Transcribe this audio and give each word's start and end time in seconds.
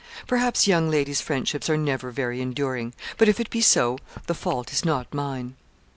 Perhaps 0.25 0.65
young 0.65 0.89
ladies' 0.89 1.21
friendships 1.21 1.69
are 1.69 1.77
never 1.77 2.09
very 2.09 2.41
enduring; 2.41 2.93
but, 3.19 3.29
if 3.29 3.39
it 3.39 3.51
be 3.51 3.61
so, 3.61 3.99
the 4.25 4.33
fault 4.33 4.71
is 4.73 4.83
not 4.83 5.13
mine.' 5.13 5.53